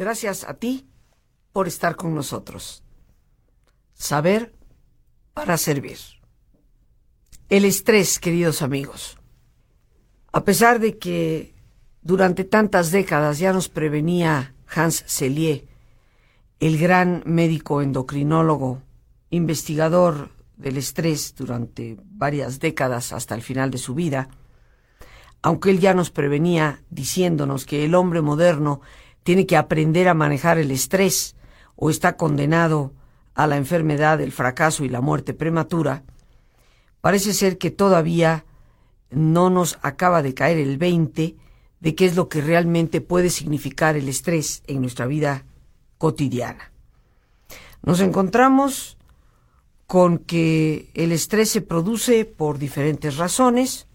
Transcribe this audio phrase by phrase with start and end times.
[0.00, 0.88] Gracias a ti
[1.52, 2.82] por estar con nosotros.
[3.92, 4.54] Saber
[5.34, 5.98] para servir.
[7.50, 9.18] El estrés, queridos amigos.
[10.32, 11.54] A pesar de que
[12.00, 15.68] durante tantas décadas ya nos prevenía Hans Selye,
[16.60, 18.82] el gran médico endocrinólogo,
[19.28, 24.30] investigador del estrés durante varias décadas hasta el final de su vida,
[25.42, 28.80] aunque él ya nos prevenía diciéndonos que el hombre moderno
[29.22, 31.36] tiene que aprender a manejar el estrés
[31.76, 32.92] o está condenado
[33.34, 36.02] a la enfermedad, el fracaso y la muerte prematura,
[37.00, 38.44] parece ser que todavía
[39.10, 41.36] no nos acaba de caer el 20
[41.80, 45.44] de qué es lo que realmente puede significar el estrés en nuestra vida
[45.98, 46.72] cotidiana.
[47.82, 48.98] Nos encontramos
[49.86, 53.86] con que el estrés se produce por diferentes razones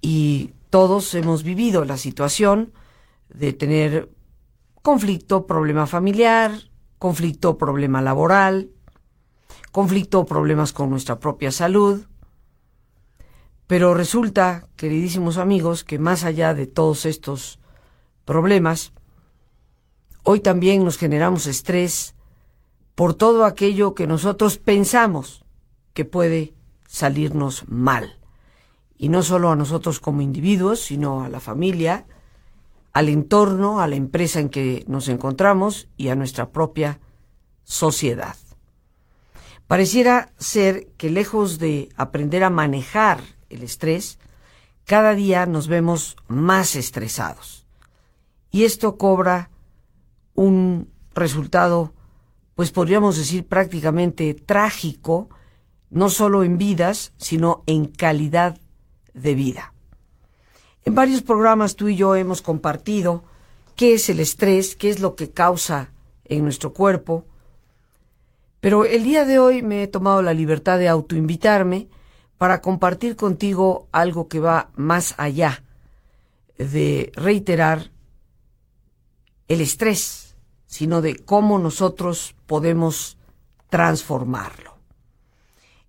[0.00, 2.72] y todos hemos vivido la situación
[3.28, 4.10] de tener
[4.82, 6.52] conflicto, problema familiar,
[6.98, 8.70] conflicto, problema laboral,
[9.72, 12.06] conflicto, problemas con nuestra propia salud,
[13.66, 17.58] pero resulta, queridísimos amigos, que más allá de todos estos
[18.24, 18.92] problemas,
[20.22, 22.14] hoy también nos generamos estrés
[22.94, 25.44] por todo aquello que nosotros pensamos
[25.94, 26.54] que puede
[26.86, 28.18] salirnos mal.
[28.96, 32.06] Y no solo a nosotros como individuos, sino a la familia,
[32.96, 36.98] al entorno, a la empresa en que nos encontramos y a nuestra propia
[37.62, 38.36] sociedad.
[39.66, 44.18] Pareciera ser que lejos de aprender a manejar el estrés,
[44.86, 47.66] cada día nos vemos más estresados.
[48.50, 49.50] Y esto cobra
[50.32, 51.92] un resultado,
[52.54, 55.28] pues podríamos decir prácticamente trágico,
[55.90, 58.58] no solo en vidas, sino en calidad
[59.12, 59.74] de vida.
[60.86, 63.24] En varios programas tú y yo hemos compartido
[63.74, 65.90] qué es el estrés, qué es lo que causa
[66.24, 67.24] en nuestro cuerpo,
[68.60, 71.88] pero el día de hoy me he tomado la libertad de autoinvitarme
[72.38, 75.64] para compartir contigo algo que va más allá
[76.56, 77.90] de reiterar
[79.48, 80.36] el estrés,
[80.66, 83.18] sino de cómo nosotros podemos
[83.70, 84.78] transformarlo.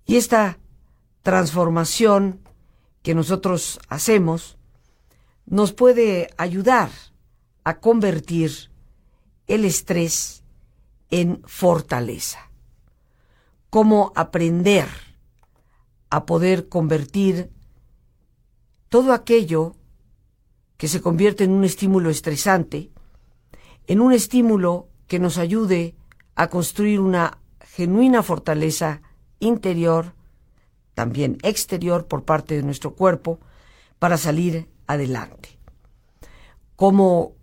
[0.07, 0.57] Y esta
[1.21, 2.39] transformación
[3.03, 4.56] que nosotros hacemos
[5.47, 6.91] nos puede ayudar
[7.63, 8.69] a convertir
[9.47, 10.43] el estrés
[11.09, 12.51] en fortaleza.
[13.69, 14.87] Cómo aprender
[16.09, 17.49] a poder convertir
[18.89, 19.75] todo aquello
[20.77, 22.91] que se convierte en un estímulo estresante,
[23.87, 25.95] en un estímulo que nos ayude
[26.35, 29.01] a construir una genuina fortaleza
[29.39, 30.13] interior,
[30.93, 33.39] también exterior por parte de nuestro cuerpo,
[33.97, 35.59] para salir adelante.
[36.75, 37.35] Cómo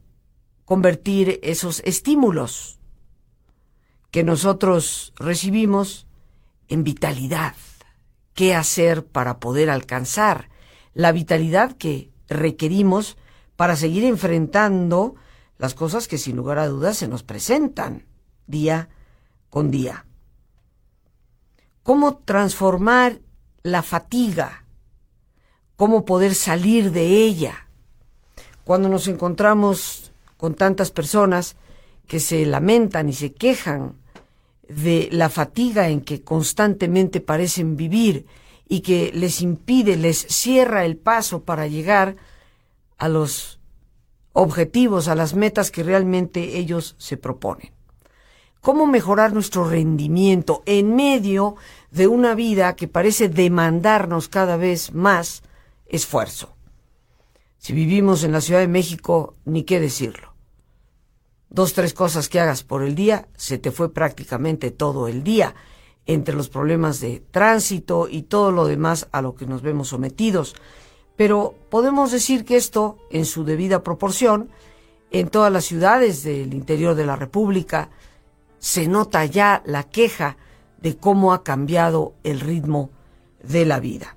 [0.65, 2.81] convertir esos estímulos
[4.10, 6.06] que nosotros recibimos
[6.69, 7.54] en vitalidad,
[8.33, 10.49] qué hacer para poder alcanzar
[10.94, 13.16] la vitalidad que requerimos
[13.56, 15.15] para seguir enfrentando
[15.59, 18.06] las cosas que sin lugar a dudas se nos presentan
[18.47, 18.88] día
[19.50, 20.06] con día.
[21.83, 23.21] ¿Cómo transformar
[23.62, 24.64] la fatiga?
[25.77, 27.67] ¿Cómo poder salir de ella?
[28.62, 31.57] Cuando nos encontramos con tantas personas
[32.07, 33.97] que se lamentan y se quejan
[34.69, 38.27] de la fatiga en que constantemente parecen vivir
[38.69, 42.17] y que les impide, les cierra el paso para llegar
[42.97, 43.59] a los
[44.33, 47.73] objetivos, a las metas que realmente ellos se proponen.
[48.61, 51.57] ¿Cómo mejorar nuestro rendimiento en medio
[51.91, 55.43] de una vida que parece demandarnos cada vez más
[55.86, 56.57] esfuerzo?
[57.59, 60.34] Si vivimos en la Ciudad de México, ni qué decirlo
[61.54, 65.54] dos, tres cosas que hagas por el día, se te fue prácticamente todo el día,
[66.04, 70.57] entre los problemas de tránsito y todo lo demás a lo que nos vemos sometidos.
[71.16, 74.51] Pero podemos decir que esto, en su debida proporción,
[75.13, 77.91] en todas las ciudades del interior de la República,
[78.59, 80.36] se nota ya la queja
[80.78, 82.91] de cómo ha cambiado el ritmo
[83.45, 84.16] de la vida.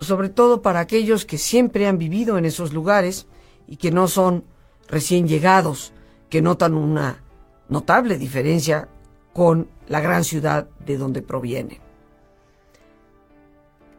[0.00, 3.26] Sobre todo para aquellos que siempre han vivido en esos lugares
[3.66, 4.44] y que no son
[4.88, 5.92] recién llegados
[6.28, 7.22] que notan una
[7.68, 8.88] notable diferencia
[9.32, 11.78] con la gran ciudad de donde provienen.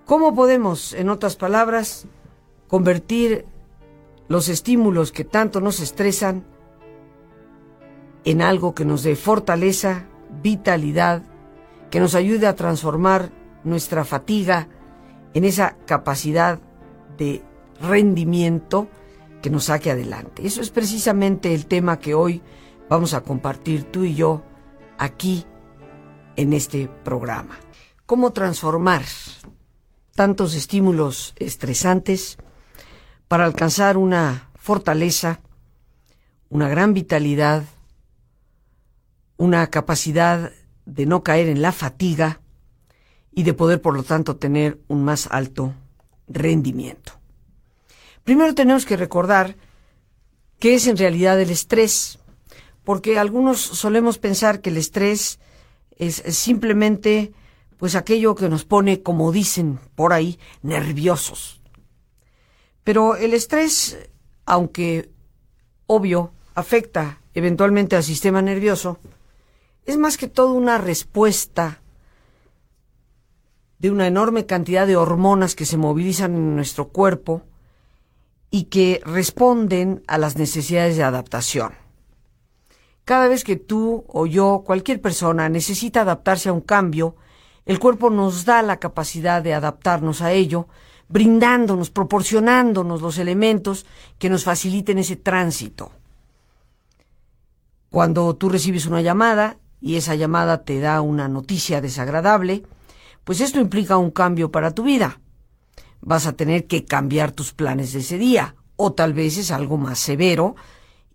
[0.06, 2.08] ¿Cómo podemos, en otras palabras,
[2.68, 3.46] convertir
[4.28, 6.46] los estímulos que tanto nos estresan
[8.24, 10.08] en algo que nos dé fortaleza,
[10.42, 11.24] vitalidad,
[11.90, 13.32] que nos ayude a transformar
[13.64, 14.68] nuestra fatiga
[15.34, 16.60] en esa capacidad
[17.18, 17.44] de
[17.82, 18.88] rendimiento
[19.42, 20.46] que nos saque adelante.
[20.46, 22.42] Eso es precisamente el tema que hoy
[22.90, 24.44] vamos a compartir tú y yo
[24.98, 25.46] aquí
[26.36, 27.58] en este programa.
[28.06, 29.04] Cómo transformar
[30.16, 32.38] tantos estímulos estresantes
[33.28, 35.42] para alcanzar una fortaleza,
[36.50, 37.64] una gran vitalidad,
[39.38, 40.52] una capacidad
[40.86, 42.42] de no caer en la fatiga
[43.38, 45.76] y de poder, por lo tanto, tener un más alto
[46.28, 47.14] rendimiento.
[48.24, 49.56] Primero tenemos que recordar
[50.58, 52.18] qué es en realidad el estrés,
[52.84, 55.40] porque algunos solemos pensar que el estrés
[55.98, 57.32] es, simplemente
[57.78, 61.62] pues aquello que nos pone, como dicen por ahí, nerviosos.
[62.84, 64.00] Pero el estrés,
[64.48, 65.12] aunque
[65.86, 68.98] obvio, afecta eventualmente al sistema nervioso,
[69.86, 71.82] es más que todo una respuesta
[73.80, 77.44] de una enorme cantidad de hormonas que se movilizan en nuestro cuerpo
[78.50, 81.74] y que responden a las necesidades de adaptación.
[83.06, 87.16] Cada vez que tú o yo, cualquier persona, necesita adaptarse a un cambio,
[87.66, 90.68] el cuerpo nos da la capacidad de adaptarnos a ello,
[91.08, 93.86] brindándonos, proporcionándonos los elementos
[94.18, 95.92] que nos faciliten ese tránsito.
[97.90, 102.64] Cuando tú recibes una llamada y esa llamada te da una noticia desagradable,
[103.28, 105.20] pues esto implica un cambio para tu vida
[106.02, 108.56] vas a tener que cambiar tus planes de ese día.
[108.76, 110.56] O tal vez es algo más severo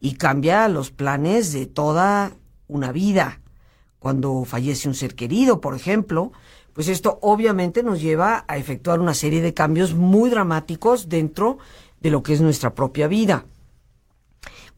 [0.00, 2.32] y cambia los planes de toda
[2.67, 3.41] una vida.
[3.99, 6.32] Cuando fallece un ser querido, por ejemplo,
[6.73, 11.59] pues esto obviamente nos lleva a efectuar una serie de cambios muy dramáticos dentro
[12.00, 13.47] de lo que es nuestra propia vida.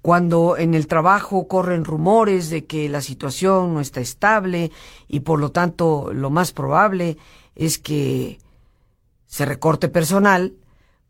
[0.05, 4.71] Cuando en el trabajo corren rumores de que la situación no está estable
[5.09, 7.17] y por lo tanto lo más probable
[7.55, 8.39] es que
[9.25, 10.57] se recorte personal,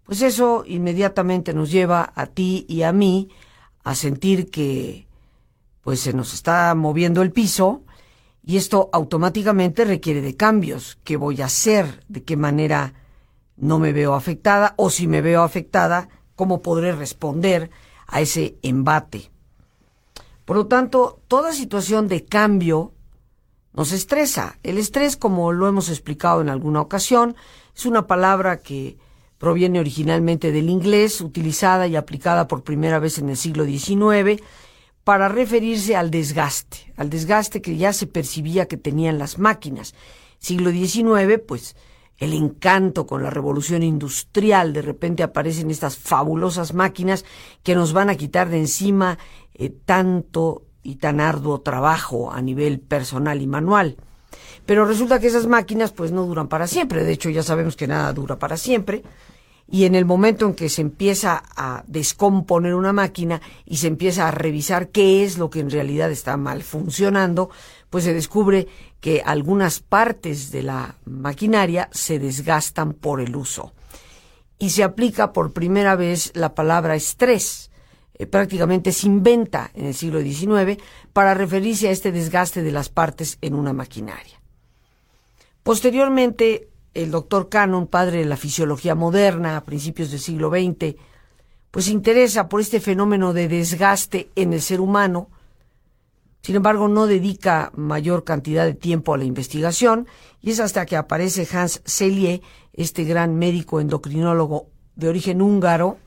[0.04, 3.30] pues eso inmediatamente nos lleva a ti y a mí
[3.82, 5.08] a sentir que
[5.82, 7.82] pues se nos está moviendo el piso
[8.46, 10.98] y esto automáticamente requiere de cambios.
[11.02, 12.04] ¿Qué voy a hacer?
[12.06, 12.94] ¿De qué manera
[13.56, 14.74] no me veo afectada?
[14.76, 17.72] O si me veo afectada, ¿cómo podré responder
[18.06, 19.30] a ese embate?
[20.44, 22.92] Por lo tanto, toda situación de cambio
[23.72, 24.58] nos estresa.
[24.62, 27.34] El estrés, como lo hemos explicado en alguna ocasión,
[27.74, 28.98] es una palabra que
[29.38, 34.42] proviene originalmente del inglés, utilizada y aplicada por primera vez en el siglo XIX
[35.02, 39.94] para referirse al desgaste, al desgaste que ya se percibía que tenían las máquinas.
[40.38, 41.76] Siglo XIX, pues
[42.18, 47.24] el encanto con la revolución industrial, de repente aparecen estas fabulosas máquinas
[47.62, 49.18] que nos van a quitar de encima
[49.54, 53.96] eh, tanto y tan arduo trabajo a nivel personal y manual.
[54.66, 57.86] Pero resulta que esas máquinas pues no duran para siempre, de hecho ya sabemos que
[57.86, 59.02] nada dura para siempre,
[59.66, 64.28] y en el momento en que se empieza a descomponer una máquina y se empieza
[64.28, 67.50] a revisar qué es lo que en realidad está mal funcionando,
[67.88, 68.68] pues se descubre
[69.00, 73.72] que algunas partes de la maquinaria se desgastan por el uso.
[74.58, 77.70] Y se aplica por primera vez la palabra estrés.
[78.14, 82.88] Eh, prácticamente se inventa en el siglo XIX para referirse a este desgaste de las
[82.88, 84.40] partes en una maquinaria.
[85.62, 90.96] Posteriormente, el doctor Cannon, padre de la fisiología moderna a principios del siglo XX,
[91.70, 95.28] pues interesa por este fenómeno de desgaste en el ser humano.
[96.40, 100.06] Sin embargo, no dedica mayor cantidad de tiempo a la investigación
[100.40, 105.98] y es hasta que aparece Hans Selye, este gran médico endocrinólogo de origen húngaro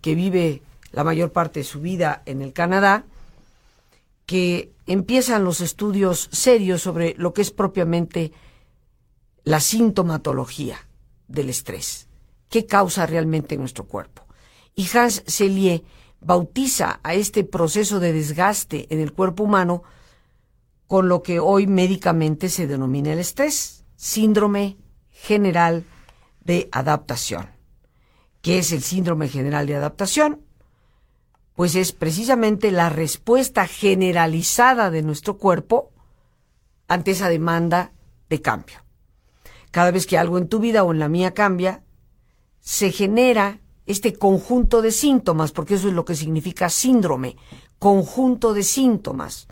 [0.00, 3.04] que vive la mayor parte de su vida en el Canadá,
[4.26, 8.32] que empiezan los estudios serios sobre lo que es propiamente
[9.44, 10.88] la sintomatología
[11.26, 12.08] del estrés.
[12.48, 14.26] ¿Qué causa realmente en nuestro cuerpo?
[14.74, 15.84] Y Hans Selye
[16.20, 19.82] bautiza a este proceso de desgaste en el cuerpo humano
[20.86, 24.76] con lo que hoy médicamente se denomina el estrés, síndrome
[25.10, 25.84] general
[26.40, 27.48] de adaptación.
[28.42, 30.44] ¿Qué es el síndrome general de adaptación?
[31.54, 35.90] Pues es precisamente la respuesta generalizada de nuestro cuerpo
[36.88, 37.92] ante esa demanda
[38.28, 38.81] de cambio
[39.72, 41.82] cada vez que algo en tu vida o en la mía cambia,
[42.60, 47.36] se genera este conjunto de síntomas, porque eso es lo que significa síndrome,
[47.80, 49.48] conjunto de síntomas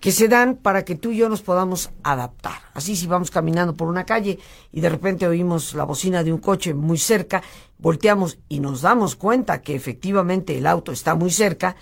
[0.00, 2.60] que se dan para que tú y yo nos podamos adaptar.
[2.74, 4.38] Así si vamos caminando por una calle
[4.70, 7.42] y de repente oímos la bocina de un coche muy cerca,
[7.78, 11.76] volteamos y nos damos cuenta que efectivamente el auto está muy cerca,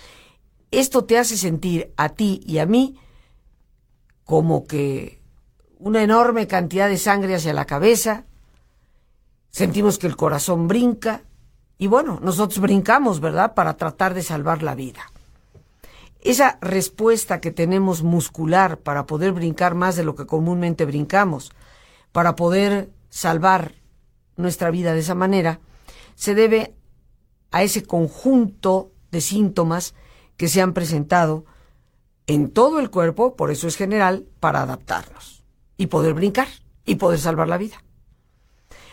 [0.70, 2.96] esto te hace sentir a ti y a mí
[4.24, 5.21] como que
[5.82, 8.24] una enorme cantidad de sangre hacia la cabeza,
[9.50, 11.22] sentimos que el corazón brinca
[11.76, 13.54] y bueno, nosotros brincamos, ¿verdad?
[13.54, 15.10] Para tratar de salvar la vida.
[16.20, 21.50] Esa respuesta que tenemos muscular para poder brincar más de lo que comúnmente brincamos,
[22.12, 23.74] para poder salvar
[24.36, 25.58] nuestra vida de esa manera,
[26.14, 26.76] se debe
[27.50, 29.94] a ese conjunto de síntomas
[30.36, 31.44] que se han presentado
[32.28, 35.41] en todo el cuerpo, por eso es general, para adaptarnos
[35.82, 36.46] y poder brincar
[36.84, 37.82] y poder salvar la vida.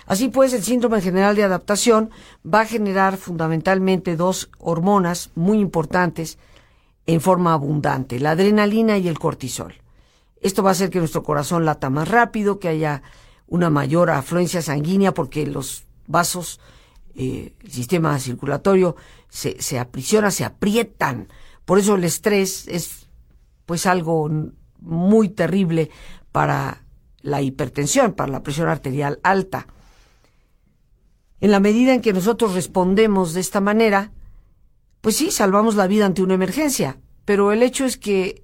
[0.07, 2.09] Así pues, el síndrome general de adaptación
[2.43, 6.39] va a generar fundamentalmente dos hormonas muy importantes
[7.05, 9.75] en forma abundante, la adrenalina y el cortisol.
[10.41, 13.03] Esto va a hacer que nuestro corazón lata más rápido, que haya
[13.45, 16.59] una mayor afluencia sanguínea porque los vasos,
[17.13, 18.95] eh, el sistema circulatorio
[19.27, 21.27] se, se aprisiona, se aprietan.
[21.65, 23.07] Por eso el estrés es
[23.67, 24.27] pues algo
[24.81, 25.91] muy terrible
[26.31, 26.83] para
[27.21, 29.67] la hipertensión, para la presión arterial alta.
[31.41, 34.11] En la medida en que nosotros respondemos de esta manera,
[35.01, 38.43] pues sí, salvamos la vida ante una emergencia, pero el hecho es que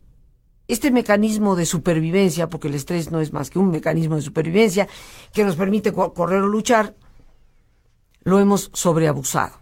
[0.68, 4.88] este mecanismo de supervivencia, porque el estrés no es más que un mecanismo de supervivencia
[5.32, 6.96] que nos permite correr o luchar,
[8.24, 9.60] lo hemos sobreabusado.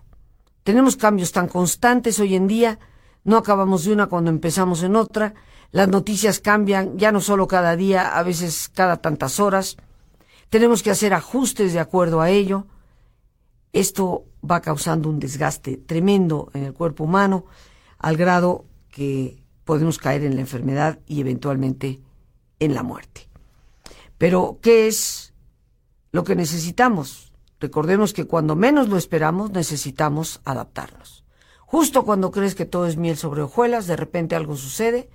[0.63, 2.79] Tenemos cambios tan constantes hoy en día,
[3.25, 5.33] no acabamos de una cuando empezamos en otra,
[5.73, 9.75] las noticias cambian ya no solo cada día, a veces cada tantas horas,
[10.49, 12.67] tenemos que hacer ajustes de acuerdo a ello,
[13.73, 17.45] esto va causando un desgaste tremendo en el cuerpo humano,
[17.97, 21.99] al grado que podemos caer en la enfermedad y eventualmente
[22.59, 23.27] en la muerte.
[24.19, 25.33] Pero, ¿qué es
[26.11, 27.33] lo que necesitamos?
[27.59, 31.23] Recordemos que cuando menos lo esperamos necesitamos adaptarnos.
[31.61, 35.09] Justo cuando crees que todo es miel sobre hojuelas, de repente algo sucede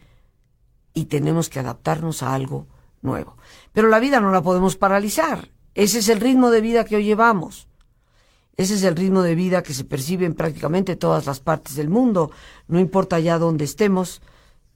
[0.99, 2.67] y tenemos que adaptarnos a algo
[3.03, 3.37] nuevo.
[3.73, 5.51] Pero la vida no la podemos paralizar.
[5.75, 7.69] Ese es el ritmo de vida que hoy llevamos.
[8.57, 11.89] Ese es el ritmo de vida que se percibe en prácticamente todas las partes del
[11.89, 12.33] mundo.
[12.67, 14.21] No importa ya dónde estemos,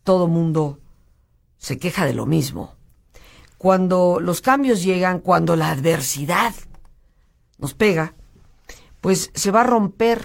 [0.04, 0.78] todo mundo
[1.58, 2.76] se queja de lo mismo.
[3.58, 6.54] Cuando los cambios llegan, cuando la adversidad
[7.58, 8.14] nos pega,
[9.00, 10.22] pues se va a romper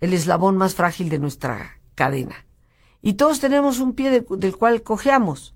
[0.00, 2.45] el eslabón más frágil de nuestra cadena.
[3.02, 5.54] Y todos tenemos un pie del cual cojeamos.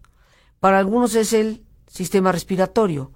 [0.60, 3.12] Para algunos es el sistema respiratorio,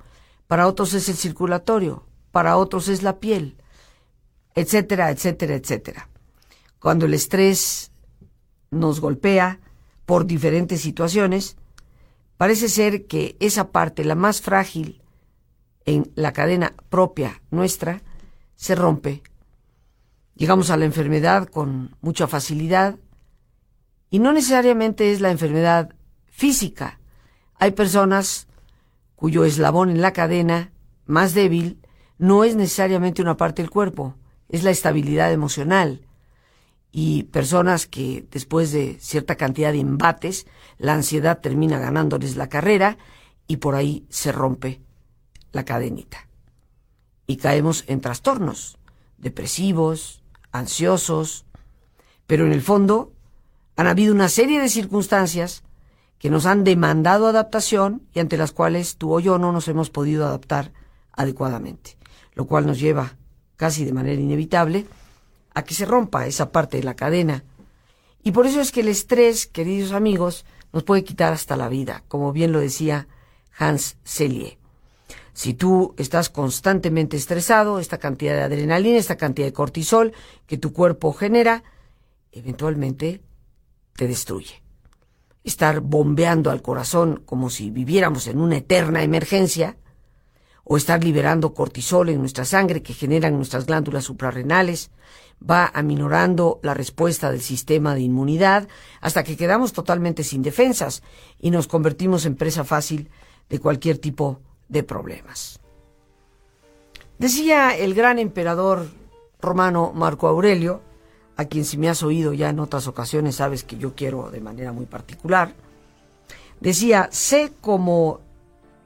[0.46, 3.56] para otros es el circulatorio, para otros es la piel,
[4.54, 6.08] etcétera, etcétera, etcétera.
[6.80, 7.92] Cuando el estrés
[8.70, 9.60] nos golpea
[10.06, 11.56] por diferentes situaciones,
[12.36, 15.02] parece ser que esa parte, la más frágil
[15.84, 18.02] en la cadena propia nuestra,
[18.56, 19.22] se rompe.
[20.34, 22.98] Llegamos a la enfermedad con mucha facilidad
[24.14, 25.92] y no necesariamente es la enfermedad
[26.28, 27.00] física.
[27.56, 28.46] Hay personas
[29.16, 30.70] cuyo eslabón en la cadena
[31.04, 31.80] más débil
[32.16, 34.14] no es necesariamente una parte del cuerpo,
[34.48, 36.06] es la estabilidad emocional.
[36.92, 40.46] Y personas que después de cierta cantidad de embates,
[40.78, 42.98] la ansiedad termina ganándoles la carrera
[43.48, 44.80] y por ahí se rompe
[45.50, 46.28] la cadenita.
[47.26, 48.78] Y caemos en trastornos
[49.18, 51.46] depresivos, ansiosos,
[52.28, 53.13] pero en el fondo
[53.76, 55.62] han habido una serie de circunstancias
[56.18, 59.90] que nos han demandado adaptación y ante las cuales tú o yo no nos hemos
[59.90, 60.72] podido adaptar
[61.12, 61.96] adecuadamente,
[62.34, 63.16] lo cual nos lleva
[63.56, 64.86] casi de manera inevitable,
[65.54, 67.44] a que se rompa esa parte de la cadena.
[68.22, 72.02] Y por eso es que el estrés, queridos amigos, nos puede quitar hasta la vida,
[72.08, 73.06] como bien lo decía
[73.56, 74.58] Hans Selye.
[75.32, 80.12] Si tú estás constantemente estresado, esta cantidad de adrenalina, esta cantidad de cortisol
[80.46, 81.64] que tu cuerpo genera,
[82.32, 83.20] eventualmente
[83.96, 84.62] te destruye.
[85.42, 89.76] Estar bombeando al corazón como si viviéramos en una eterna emergencia,
[90.64, 94.90] o estar liberando cortisol en nuestra sangre que generan nuestras glándulas suprarrenales,
[95.38, 98.66] va aminorando la respuesta del sistema de inmunidad
[99.00, 101.02] hasta que quedamos totalmente sin defensas
[101.38, 103.10] y nos convertimos en presa fácil
[103.50, 105.60] de cualquier tipo de problemas.
[107.18, 108.88] Decía el gran emperador
[109.40, 110.82] romano Marco Aurelio,
[111.36, 114.40] a quien si me has oído ya en otras ocasiones sabes que yo quiero de
[114.40, 115.54] manera muy particular,
[116.60, 118.20] decía, sé como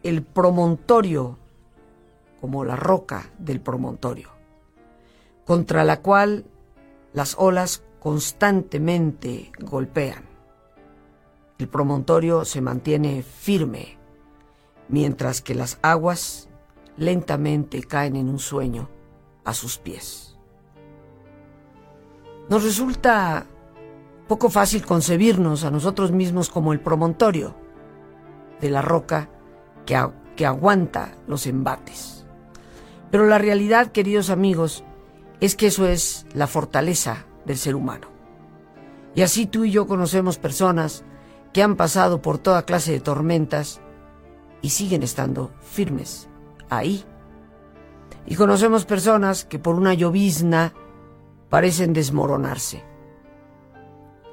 [0.02, 1.38] el promontorio
[2.40, 4.30] como la roca del promontorio,
[5.44, 6.44] contra la cual
[7.12, 10.24] las olas constantemente golpean.
[11.58, 13.98] El promontorio se mantiene firme,
[14.88, 16.48] mientras que las aguas
[16.96, 18.88] lentamente caen en un sueño
[19.44, 20.27] a sus pies.
[22.48, 23.46] Nos resulta
[24.26, 27.54] poco fácil concebirnos a nosotros mismos como el promontorio
[28.60, 29.28] de la roca
[29.86, 30.00] que,
[30.36, 32.26] que aguanta los embates.
[33.10, 34.84] Pero la realidad, queridos amigos,
[35.40, 38.08] es que eso es la fortaleza del ser humano.
[39.14, 41.04] Y así tú y yo conocemos personas
[41.52, 43.80] que han pasado por toda clase de tormentas
[44.60, 46.28] y siguen estando firmes
[46.68, 47.04] ahí.
[48.26, 50.74] Y conocemos personas que por una llovizna
[51.48, 52.84] parecen desmoronarse.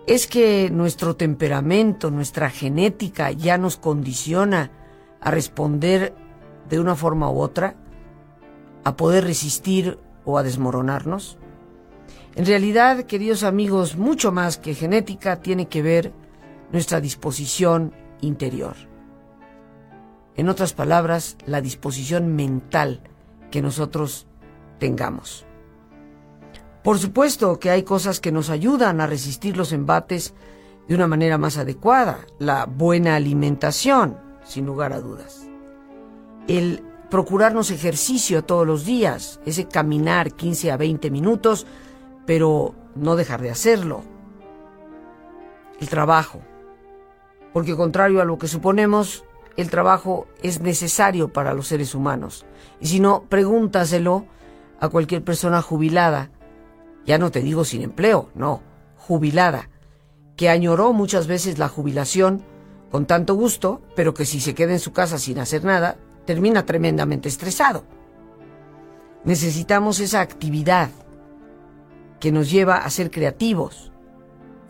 [0.08, 4.72] Es que nuestro temperamento, nuestra genética ya nos condiciona
[5.20, 6.14] a responder
[6.70, 7.76] de una forma u otra,
[8.84, 11.38] a poder resistir o a desmoronarnos.
[12.36, 16.14] En realidad, queridos amigos, mucho más que genética tiene que ver
[16.72, 18.76] nuestra disposición interior.
[20.36, 23.02] En otras palabras, la disposición mental
[23.52, 24.28] que nosotros
[24.80, 25.46] tengamos.
[26.86, 30.36] Por supuesto que hay cosas que nos ayudan a resistir los embates
[30.88, 32.20] de una manera más adecuada.
[32.38, 35.50] La buena alimentación, sin lugar a dudas.
[36.48, 41.66] El procurarnos ejercicio todos los días, ese caminar 15 a 20 minutos,
[42.28, 44.04] pero no dejar de hacerlo.
[45.80, 46.40] El trabajo.
[47.52, 49.26] Porque contrario a lo que suponemos,
[49.58, 52.46] el trabajo es necesario para los seres humanos.
[52.80, 54.28] Y si no, pregúntaselo
[54.80, 56.30] a cualquier persona jubilada,
[57.06, 58.62] ya no te digo sin empleo, no,
[58.98, 59.70] jubilada,
[60.36, 62.44] que añoró muchas veces la jubilación
[62.92, 66.66] con tanto gusto, pero que si se queda en su casa sin hacer nada, termina
[66.66, 67.84] tremendamente estresado.
[69.24, 70.90] Necesitamos esa actividad
[72.20, 73.92] que nos lleva a ser creativos,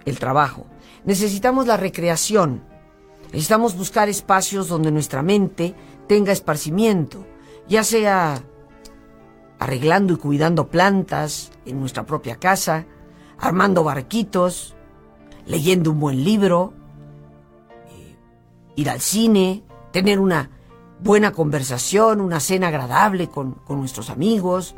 [0.06, 0.66] el trabajo.
[1.04, 2.64] Necesitamos la recreación,
[3.36, 5.76] Necesitamos buscar espacios donde nuestra mente
[6.08, 7.26] tenga esparcimiento,
[7.68, 8.42] ya sea
[9.66, 12.86] arreglando y cuidando plantas en nuestra propia casa,
[13.40, 14.76] armando barquitos,
[15.48, 16.74] leyendo un buen libro,
[17.90, 18.16] eh,
[18.76, 20.52] ir al cine, tener una
[21.02, 24.76] buena conversación, una cena agradable con, con nuestros amigos.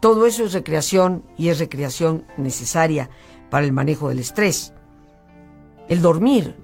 [0.00, 3.10] Todo eso es recreación y es recreación necesaria
[3.50, 4.72] para el manejo del estrés.
[5.86, 6.56] El dormir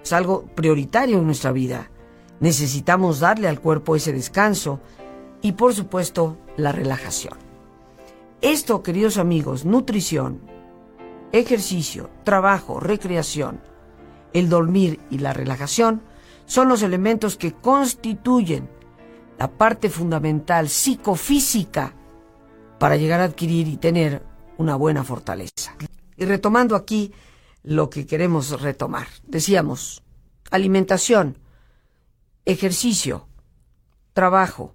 [0.00, 1.90] es algo prioritario en nuestra vida.
[2.38, 4.78] Necesitamos darle al cuerpo ese descanso
[5.44, 7.34] y por supuesto la relajación.
[8.40, 10.40] Esto, queridos amigos, nutrición,
[11.32, 13.60] ejercicio, trabajo, recreación,
[14.32, 16.00] el dormir y la relajación
[16.46, 18.70] son los elementos que constituyen
[19.38, 21.94] la parte fundamental psicofísica
[22.78, 24.22] para llegar a adquirir y tener
[24.56, 25.76] una buena fortaleza.
[26.16, 27.12] Y retomando aquí
[27.62, 29.08] lo que queremos retomar.
[29.26, 30.02] Decíamos,
[30.50, 31.36] alimentación,
[32.46, 33.28] ejercicio,
[34.14, 34.74] trabajo,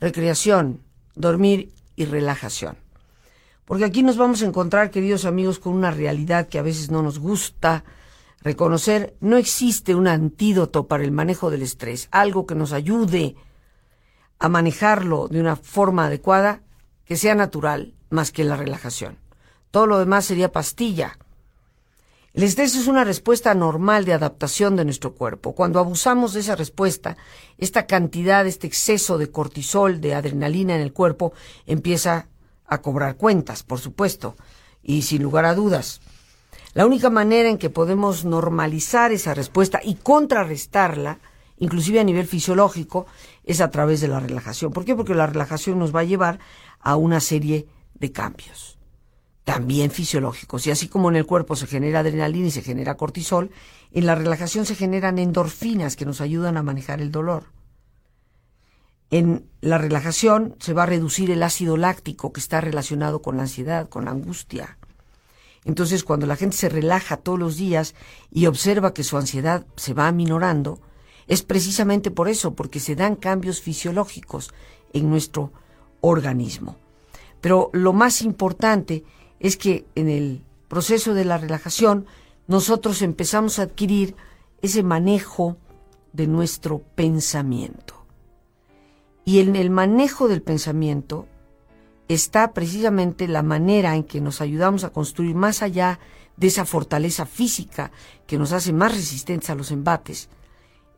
[0.00, 0.82] recreación,
[1.14, 2.76] dormir y relajación.
[3.64, 7.02] Porque aquí nos vamos a encontrar, queridos amigos, con una realidad que a veces no
[7.02, 7.84] nos gusta
[8.42, 9.14] reconocer.
[9.20, 13.36] No existe un antídoto para el manejo del estrés, algo que nos ayude
[14.38, 16.62] a manejarlo de una forma adecuada,
[17.04, 19.18] que sea natural, más que la relajación.
[19.70, 21.18] Todo lo demás sería pastilla
[22.32, 25.52] el estrés es una respuesta normal de adaptación de nuestro cuerpo.
[25.52, 27.16] Cuando abusamos de esa respuesta,
[27.58, 31.32] esta cantidad, este exceso de cortisol, de adrenalina en el cuerpo,
[31.66, 32.28] empieza
[32.66, 34.36] a cobrar cuentas, por supuesto,
[34.80, 36.00] y sin lugar a dudas.
[36.72, 41.18] La única manera en que podemos normalizar esa respuesta y contrarrestarla,
[41.58, 43.06] inclusive a nivel fisiológico,
[43.42, 44.72] es a través de la relajación.
[44.72, 44.94] ¿Por qué?
[44.94, 46.38] Porque la relajación nos va a llevar
[46.78, 48.69] a una serie de cambios
[49.50, 50.64] también fisiológicos.
[50.68, 53.50] Y así como en el cuerpo se genera adrenalina y se genera cortisol,
[53.90, 57.46] en la relajación se generan endorfinas que nos ayudan a manejar el dolor.
[59.10, 63.42] En la relajación se va a reducir el ácido láctico que está relacionado con la
[63.42, 64.78] ansiedad, con la angustia.
[65.64, 67.96] Entonces, cuando la gente se relaja todos los días
[68.30, 70.80] y observa que su ansiedad se va aminorando,
[71.26, 74.54] es precisamente por eso, porque se dan cambios fisiológicos
[74.92, 75.52] en nuestro
[76.02, 76.76] organismo.
[77.40, 79.02] Pero lo más importante
[79.40, 82.06] es que en el proceso de la relajación
[82.46, 84.14] nosotros empezamos a adquirir
[84.62, 85.56] ese manejo
[86.12, 88.04] de nuestro pensamiento.
[89.24, 91.26] Y en el manejo del pensamiento
[92.08, 96.00] está precisamente la manera en que nos ayudamos a construir más allá
[96.36, 97.92] de esa fortaleza física
[98.26, 100.28] que nos hace más resistentes a los embates,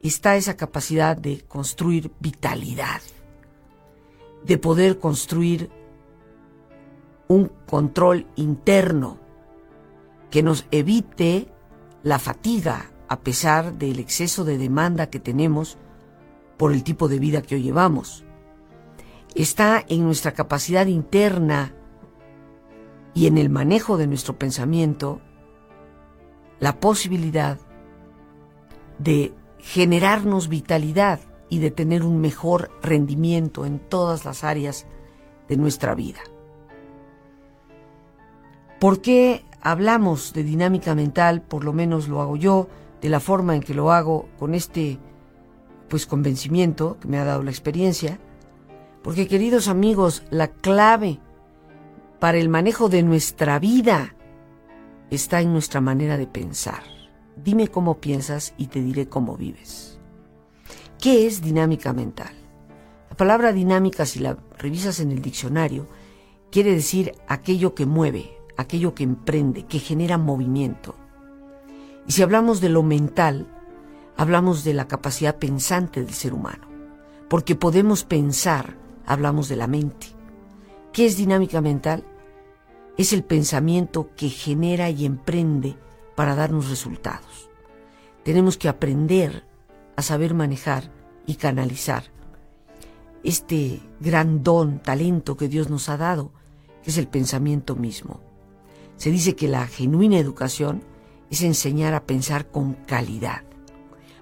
[0.01, 3.01] está esa capacidad de construir vitalidad,
[4.45, 5.71] de poder construir
[7.33, 9.19] un control interno
[10.31, 11.49] que nos evite
[12.03, 15.79] la fatiga a pesar del exceso de demanda que tenemos
[16.57, 18.25] por el tipo de vida que hoy llevamos.
[19.35, 21.75] Está en nuestra capacidad interna
[23.15, 25.21] y en el manejo de nuestro pensamiento
[26.61, 27.59] la posibilidad
[28.99, 34.87] de generarnos vitalidad y de tener un mejor rendimiento en todas las áreas
[35.49, 36.21] de nuestra vida.
[38.83, 41.41] ¿Por qué hablamos de dinámica mental?
[41.41, 42.67] Por lo menos lo hago yo,
[43.01, 44.99] de la forma en que lo hago, con este
[45.89, 48.19] pues convencimiento que me ha dado la experiencia.
[49.05, 51.21] Porque queridos amigos, la clave
[52.19, 54.17] para el manejo de nuestra vida
[55.11, 56.83] está en nuestra manera de pensar.
[57.37, 60.01] Dime cómo piensas y te diré cómo vives.
[61.01, 62.35] ¿Qué es dinámica mental?
[63.11, 65.87] La palabra dinámica, si la revisas en el diccionario,
[66.51, 70.95] quiere decir aquello que mueve, aquello que emprende, que genera movimiento.
[72.07, 73.47] Y si hablamos de lo mental,
[74.17, 76.67] hablamos de la capacidad pensante del ser humano.
[77.29, 80.09] Porque podemos pensar, hablamos de la mente.
[80.93, 82.05] ¿Qué es dinámica mental?
[82.99, 85.77] Es el pensamiento que genera y emprende
[86.15, 87.51] para darnos resultados.
[88.25, 89.45] Tenemos que aprender
[89.97, 90.91] a saber manejar
[91.27, 92.05] y canalizar
[93.23, 96.33] este gran don, talento que Dios nos ha dado,
[96.83, 98.21] que es el pensamiento mismo.
[98.97, 100.83] Se dice que la genuina educación
[101.31, 103.43] es enseñar a pensar con calidad,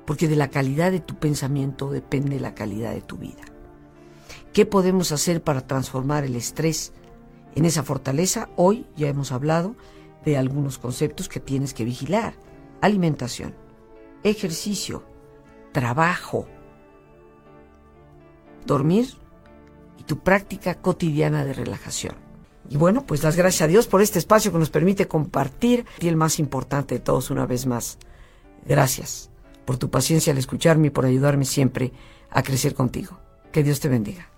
[0.06, 3.42] porque de la calidad de tu pensamiento depende la calidad de tu vida.
[4.52, 6.92] ¿Qué podemos hacer para transformar el estrés
[7.54, 8.48] en esa fortaleza?
[8.56, 9.76] Hoy ya hemos hablado
[10.24, 12.34] de algunos conceptos que tienes que vigilar.
[12.80, 13.54] Alimentación,
[14.22, 15.04] ejercicio,
[15.72, 16.46] trabajo,
[18.66, 19.08] dormir
[19.98, 22.29] y tu práctica cotidiana de relajación.
[22.70, 26.06] Y bueno, pues las gracias a Dios por este espacio que nos permite compartir y
[26.06, 27.98] el más importante de todos una vez más.
[28.64, 29.28] Gracias
[29.64, 31.92] por tu paciencia al escucharme y por ayudarme siempre
[32.30, 33.18] a crecer contigo.
[33.50, 34.30] Que Dios te bendiga.